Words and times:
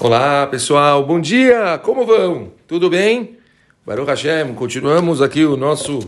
Olá 0.00 0.46
pessoal, 0.46 1.04
bom 1.04 1.20
dia, 1.20 1.76
como 1.82 2.06
vão? 2.06 2.52
Tudo 2.68 2.88
bem? 2.88 3.36
Baruch 3.84 4.08
Hashem, 4.08 4.54
continuamos 4.54 5.20
aqui 5.20 5.44
o 5.44 5.56
nosso 5.56 5.98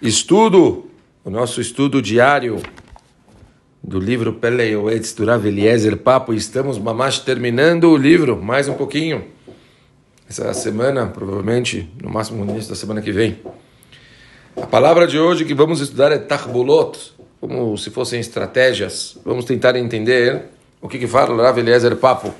estudo, 0.00 0.86
o 1.22 1.28
nosso 1.28 1.60
estudo 1.60 2.00
diário 2.00 2.62
do 3.84 4.00
livro 4.00 4.32
Pele 4.32 4.62
Yoetz 4.62 5.12
do 5.12 5.26
Rav 5.26 5.46
Eliezer 5.46 5.98
Papo. 5.98 6.32
Estamos 6.32 6.78
mamash 6.78 7.18
terminando 7.18 7.90
o 7.90 7.98
livro, 7.98 8.42
mais 8.42 8.66
um 8.66 8.72
pouquinho. 8.72 9.26
Essa 10.26 10.54
semana, 10.54 11.06
provavelmente, 11.08 11.90
no 12.02 12.08
máximo 12.08 12.42
no 12.42 12.52
início 12.52 12.70
da 12.70 12.76
semana 12.76 13.02
que 13.02 13.12
vem. 13.12 13.38
A 14.56 14.66
palavra 14.66 15.06
de 15.06 15.18
hoje 15.18 15.44
que 15.44 15.52
vamos 15.52 15.82
estudar 15.82 16.12
é 16.12 16.18
Tachbolot, 16.18 17.12
como 17.38 17.76
se 17.76 17.90
fossem 17.90 18.18
estratégias. 18.20 19.18
Vamos 19.22 19.44
tentar 19.44 19.76
entender 19.76 20.44
o 20.80 20.88
que, 20.88 20.98
que 20.98 21.06
fala 21.06 21.34
o 21.34 21.42
Rav 21.42 21.58
Eliezer 21.58 21.94
Papo. 21.96 22.34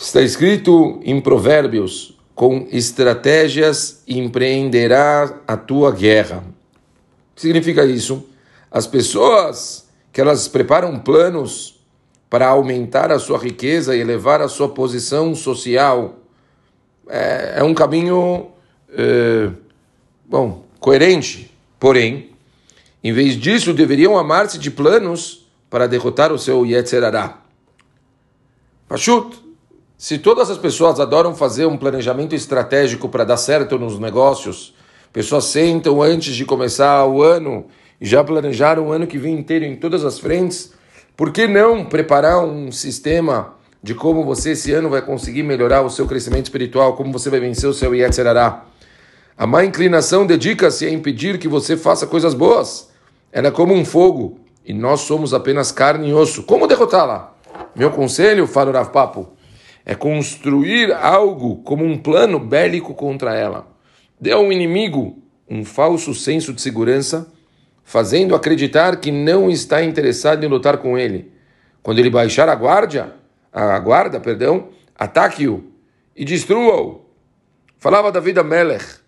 Está 0.00 0.22
escrito 0.22 0.98
em 1.04 1.20
Provérbios: 1.20 2.18
com 2.34 2.66
estratégias 2.72 4.02
empreenderá 4.08 5.42
a 5.46 5.58
tua 5.58 5.92
guerra. 5.92 6.38
O 6.38 7.34
que 7.34 7.42
significa 7.42 7.84
isso? 7.84 8.26
As 8.70 8.86
pessoas 8.86 9.86
que 10.10 10.18
elas 10.18 10.48
preparam 10.48 10.98
planos 10.98 11.78
para 12.30 12.48
aumentar 12.48 13.12
a 13.12 13.18
sua 13.18 13.36
riqueza 13.36 13.94
e 13.94 14.00
elevar 14.00 14.40
a 14.40 14.48
sua 14.48 14.70
posição 14.70 15.34
social 15.34 16.18
é, 17.06 17.56
é 17.58 17.62
um 17.62 17.74
caminho 17.74 18.52
é, 18.88 19.50
bom 20.24 20.64
coerente. 20.78 21.54
Porém, 21.78 22.30
em 23.04 23.12
vez 23.12 23.36
disso, 23.36 23.74
deveriam 23.74 24.16
amar-se 24.16 24.56
de 24.58 24.70
planos 24.70 25.46
para 25.68 25.86
derrotar 25.86 26.32
o 26.32 26.38
seu 26.38 26.64
Yetzerará. 26.64 27.42
Pachut, 28.88 29.49
se 30.00 30.16
todas 30.16 30.50
as 30.50 30.56
pessoas 30.56 30.98
adoram 30.98 31.34
fazer 31.34 31.66
um 31.66 31.76
planejamento 31.76 32.34
estratégico 32.34 33.06
para 33.06 33.22
dar 33.22 33.36
certo 33.36 33.78
nos 33.78 33.98
negócios, 33.98 34.74
pessoas 35.12 35.44
sentam 35.44 36.00
antes 36.00 36.34
de 36.34 36.46
começar 36.46 37.04
o 37.04 37.22
ano 37.22 37.66
e 38.00 38.06
já 38.06 38.24
planejaram 38.24 38.86
o 38.86 38.92
ano 38.92 39.06
que 39.06 39.18
vem 39.18 39.34
inteiro 39.34 39.66
em 39.66 39.76
todas 39.76 40.02
as 40.02 40.18
frentes, 40.18 40.72
por 41.14 41.30
que 41.30 41.46
não 41.46 41.84
preparar 41.84 42.42
um 42.42 42.72
sistema 42.72 43.56
de 43.82 43.94
como 43.94 44.24
você 44.24 44.52
esse 44.52 44.72
ano 44.72 44.88
vai 44.88 45.02
conseguir 45.02 45.42
melhorar 45.42 45.82
o 45.82 45.90
seu 45.90 46.06
crescimento 46.06 46.46
espiritual, 46.46 46.96
como 46.96 47.12
você 47.12 47.28
vai 47.28 47.40
vencer 47.40 47.68
o 47.68 47.74
seu 47.74 47.94
Yetzerará? 47.94 48.64
A 49.36 49.46
má 49.46 49.66
inclinação 49.66 50.24
dedica-se 50.24 50.86
a 50.86 50.90
impedir 50.90 51.38
que 51.38 51.46
você 51.46 51.76
faça 51.76 52.06
coisas 52.06 52.32
boas. 52.32 52.88
Ela 53.30 53.48
é 53.48 53.50
como 53.50 53.74
um 53.74 53.84
fogo 53.84 54.38
e 54.64 54.72
nós 54.72 55.00
somos 55.00 55.34
apenas 55.34 55.70
carne 55.70 56.08
e 56.08 56.14
osso. 56.14 56.44
Como 56.44 56.66
derrotá-la? 56.66 57.34
Meu 57.76 57.90
conselho, 57.90 58.46
fala 58.46 58.70
o 58.70 58.72
Rav 58.72 58.88
Papo, 58.88 59.38
é 59.84 59.94
construir 59.94 60.92
algo 60.92 61.56
como 61.62 61.84
um 61.84 61.98
plano 61.98 62.38
bélico 62.38 62.94
contra 62.94 63.34
ela. 63.34 63.66
Dê 64.20 64.32
ao 64.32 64.52
inimigo 64.52 65.22
um 65.48 65.64
falso 65.64 66.14
senso 66.14 66.52
de 66.52 66.60
segurança, 66.60 67.32
fazendo 67.82 68.34
acreditar 68.34 68.96
que 68.96 69.10
não 69.10 69.50
está 69.50 69.82
interessado 69.82 70.44
em 70.44 70.48
lutar 70.48 70.78
com 70.78 70.96
ele. 70.96 71.32
Quando 71.82 71.98
ele 71.98 72.10
baixar 72.10 72.48
a 72.48 72.54
guarda, 72.54 73.16
a 73.52 73.78
guarda, 73.78 74.20
perdão, 74.20 74.68
ataque-o 74.96 75.64
e 76.14 76.24
destrua-o. 76.24 77.06
Falava 77.78 78.12
David 78.12 78.38
a 78.38 78.44
Melech, 78.44 79.00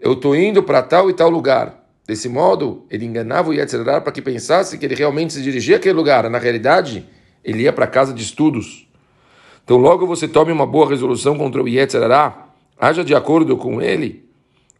eu 0.00 0.14
estou 0.14 0.34
indo 0.34 0.62
para 0.62 0.82
tal 0.82 1.10
e 1.10 1.12
tal 1.12 1.28
lugar. 1.28 1.78
Desse 2.06 2.28
modo, 2.28 2.86
ele 2.90 3.04
enganava 3.04 3.50
o 3.50 3.54
Yetzirah 3.54 4.00
para 4.00 4.10
que 4.10 4.22
pensasse 4.22 4.78
que 4.78 4.84
ele 4.84 4.94
realmente 4.94 5.34
se 5.34 5.42
dirigia 5.42 5.76
àquele 5.76 5.94
lugar. 5.94 6.28
Na 6.30 6.38
realidade, 6.38 7.06
ele 7.44 7.64
ia 7.64 7.72
para 7.72 7.84
a 7.84 7.88
casa 7.88 8.12
de 8.12 8.22
estudos. 8.22 8.89
Então, 9.64 9.76
logo 9.76 10.06
você 10.06 10.26
tome 10.26 10.50
uma 10.50 10.66
boa 10.66 10.88
resolução 10.88 11.36
contra 11.36 11.62
o 11.62 11.68
Yetzirah, 11.68 12.48
haja 12.78 13.04
de 13.04 13.14
acordo 13.14 13.56
com 13.56 13.80
ele, 13.80 14.24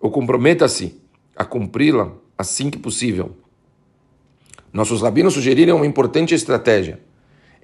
ou 0.00 0.11
comprometa-se 0.11 1.00
a 1.36 1.45
cumpri-la 1.45 2.13
assim 2.36 2.70
que 2.70 2.79
possível. 2.79 3.36
Nossos 4.73 5.02
rabinos 5.02 5.35
sugeriram 5.35 5.77
uma 5.77 5.86
importante 5.86 6.35
estratégia. 6.35 7.01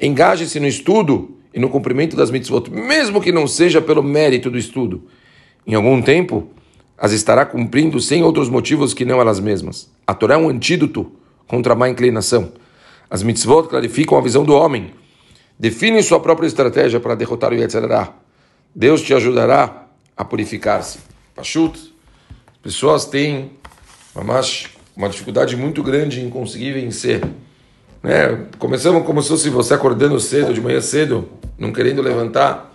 Engaje-se 0.00 0.60
no 0.60 0.66
estudo 0.66 1.36
e 1.54 1.58
no 1.58 1.70
cumprimento 1.70 2.16
das 2.16 2.30
mitzvot, 2.30 2.70
mesmo 2.70 3.20
que 3.20 3.32
não 3.32 3.46
seja 3.46 3.80
pelo 3.80 4.02
mérito 4.02 4.50
do 4.50 4.58
estudo. 4.58 5.04
Em 5.66 5.74
algum 5.74 6.02
tempo, 6.02 6.50
as 6.98 7.12
estará 7.12 7.46
cumprindo 7.46 8.00
sem 8.00 8.22
outros 8.22 8.48
motivos 8.48 8.92
que 8.92 9.04
não 9.04 9.20
elas 9.20 9.40
mesmas. 9.40 9.90
A 10.06 10.14
Torá 10.14 10.34
é 10.34 10.38
um 10.38 10.48
antídoto 10.48 11.10
contra 11.46 11.72
a 11.72 11.76
má 11.76 11.88
inclinação. 11.88 12.52
As 13.08 13.22
mitzvot 13.22 13.68
clarificam 13.68 14.18
a 14.18 14.20
visão 14.20 14.44
do 14.44 14.54
homem 14.54 14.92
Define 15.58 16.02
sua 16.02 16.20
própria 16.20 16.46
estratégia 16.46 17.00
para 17.00 17.14
derrotar 17.14 17.52
o 17.52 17.54
Yetzirah. 17.54 18.12
Deus 18.74 19.00
te 19.00 19.14
ajudará 19.14 19.86
a 20.14 20.24
purificar-se. 20.24 20.98
Pachut, 21.34 21.94
pessoas 22.62 23.06
têm 23.06 23.52
uma 24.94 25.08
dificuldade 25.08 25.56
muito 25.56 25.82
grande 25.82 26.20
em 26.20 26.28
conseguir 26.28 26.72
vencer. 26.72 27.22
Né? 28.02 28.46
Começamos 28.58 29.04
como 29.06 29.22
se 29.22 29.28
fosse 29.28 29.48
você 29.48 29.72
acordando 29.72 30.20
cedo, 30.20 30.52
de 30.52 30.60
manhã 30.60 30.80
cedo, 30.80 31.28
não 31.58 31.72
querendo 31.72 32.02
levantar. 32.02 32.74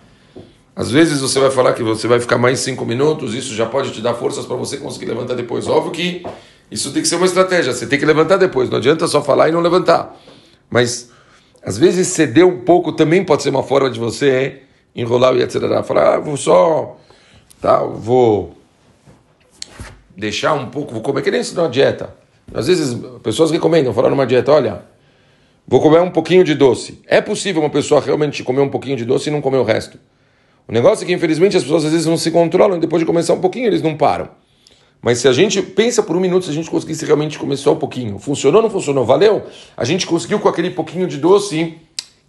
Às 0.74 0.90
vezes 0.90 1.20
você 1.20 1.38
vai 1.38 1.50
falar 1.50 1.74
que 1.74 1.82
você 1.82 2.08
vai 2.08 2.18
ficar 2.18 2.38
mais 2.38 2.58
cinco 2.60 2.84
minutos, 2.84 3.34
isso 3.34 3.54
já 3.54 3.66
pode 3.66 3.92
te 3.92 4.00
dar 4.00 4.14
forças 4.14 4.44
para 4.44 4.56
você 4.56 4.76
conseguir 4.76 5.06
levantar 5.06 5.34
depois. 5.34 5.68
Óbvio 5.68 5.92
que 5.92 6.24
isso 6.70 6.92
tem 6.92 7.02
que 7.02 7.08
ser 7.08 7.16
uma 7.16 7.26
estratégia, 7.26 7.72
você 7.72 7.86
tem 7.86 7.98
que 7.98 8.06
levantar 8.06 8.38
depois, 8.38 8.70
não 8.70 8.78
adianta 8.78 9.06
só 9.06 9.22
falar 9.22 9.50
e 9.50 9.52
não 9.52 9.60
levantar. 9.60 10.18
Mas 10.70 11.11
às 11.64 11.78
vezes 11.78 12.08
ceder 12.08 12.46
um 12.46 12.60
pouco 12.60 12.92
também 12.92 13.24
pode 13.24 13.42
ser 13.42 13.50
uma 13.50 13.62
forma 13.62 13.90
de 13.90 13.98
você 13.98 14.62
enrolar 14.94 15.32
o 15.32 15.38
Yetzirah. 15.38 15.82
Falar, 15.82 16.14
ah, 16.14 16.18
vou 16.18 16.36
só, 16.36 16.96
tá, 17.60 17.82
vou 17.82 18.56
deixar 20.16 20.54
um 20.54 20.66
pouco, 20.66 20.92
vou 20.92 21.02
comer, 21.02 21.22
que 21.22 21.30
nem 21.30 21.40
isso 21.40 21.54
numa 21.54 21.68
dieta. 21.68 22.14
Às 22.52 22.66
vezes 22.66 22.98
pessoas 23.22 23.50
recomendam, 23.50 23.94
falar 23.94 24.10
numa 24.10 24.26
dieta, 24.26 24.52
olha, 24.52 24.82
vou 25.66 25.80
comer 25.80 26.00
um 26.00 26.10
pouquinho 26.10 26.44
de 26.44 26.54
doce. 26.54 27.00
É 27.06 27.20
possível 27.20 27.62
uma 27.62 27.70
pessoa 27.70 28.00
realmente 28.00 28.42
comer 28.42 28.60
um 28.60 28.68
pouquinho 28.68 28.96
de 28.96 29.04
doce 29.04 29.28
e 29.28 29.32
não 29.32 29.40
comer 29.40 29.58
o 29.58 29.64
resto. 29.64 29.98
O 30.66 30.72
negócio 30.72 31.04
é 31.04 31.06
que, 31.06 31.12
infelizmente, 31.12 31.56
as 31.56 31.62
pessoas 31.62 31.84
às 31.84 31.92
vezes 31.92 32.06
não 32.06 32.16
se 32.16 32.30
controlam 32.30 32.76
e 32.76 32.80
depois 32.80 33.00
de 33.00 33.06
começar 33.06 33.34
um 33.34 33.40
pouquinho 33.40 33.66
eles 33.66 33.82
não 33.82 33.96
param. 33.96 34.28
Mas 35.02 35.18
se 35.18 35.26
a 35.26 35.32
gente 35.32 35.60
pensa 35.60 36.00
por 36.00 36.16
um 36.16 36.20
minuto, 36.20 36.44
se 36.44 36.50
a 36.52 36.54
gente 36.54 36.70
conseguisse 36.70 37.04
realmente 37.04 37.36
comer 37.36 37.56
só 37.56 37.72
um 37.72 37.76
pouquinho, 37.76 38.20
funcionou 38.20 38.60
ou 38.60 38.62
não 38.62 38.70
funcionou? 38.70 39.04
Valeu? 39.04 39.44
A 39.76 39.84
gente 39.84 40.06
conseguiu 40.06 40.38
com 40.38 40.48
aquele 40.48 40.70
pouquinho 40.70 41.08
de 41.08 41.18
doce 41.18 41.74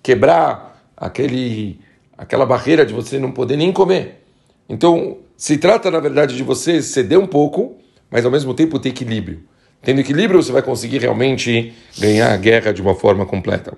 quebrar 0.01 0.83
aquele, 0.97 1.79
aquela 2.17 2.47
barreira 2.47 2.83
de 2.83 2.91
você 2.91 3.19
não 3.19 3.31
poder 3.31 3.57
nem 3.57 3.71
comer. 3.71 4.23
Então, 4.67 5.17
se 5.37 5.57
trata, 5.57 5.91
na 5.91 5.99
verdade, 5.99 6.35
de 6.35 6.41
você 6.41 6.81
ceder 6.81 7.19
um 7.19 7.27
pouco, 7.27 7.77
mas 8.09 8.25
ao 8.25 8.31
mesmo 8.31 8.55
tempo 8.55 8.79
ter 8.79 8.89
equilíbrio. 8.89 9.43
Tendo 9.83 9.99
equilíbrio, 9.99 10.41
você 10.41 10.51
vai 10.51 10.63
conseguir 10.63 10.97
realmente 10.97 11.73
ganhar 11.99 12.33
a 12.33 12.37
guerra 12.37 12.71
de 12.71 12.81
uma 12.81 12.95
forma 12.95 13.23
completa. 13.23 13.77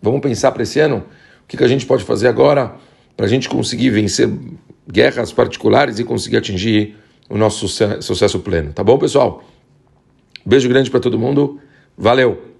Vamos 0.00 0.20
pensar 0.20 0.50
para 0.50 0.64
esse 0.64 0.80
ano 0.80 1.04
o 1.44 1.46
que, 1.46 1.56
que 1.56 1.62
a 1.62 1.68
gente 1.68 1.86
pode 1.86 2.02
fazer 2.02 2.26
agora 2.26 2.74
para 3.16 3.26
a 3.26 3.28
gente 3.28 3.48
conseguir 3.48 3.90
vencer 3.90 4.28
guerras 4.90 5.32
particulares 5.32 6.00
e 6.00 6.04
conseguir 6.04 6.38
atingir 6.38 6.96
o 7.32 7.38
nosso 7.38 7.66
sucesso 7.66 8.40
pleno. 8.40 8.74
Tá 8.74 8.84
bom, 8.84 8.98
pessoal? 8.98 9.42
Beijo 10.44 10.68
grande 10.68 10.90
para 10.90 11.00
todo 11.00 11.18
mundo. 11.18 11.58
Valeu! 11.96 12.51